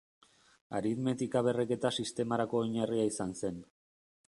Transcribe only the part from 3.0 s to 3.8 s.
izan zen.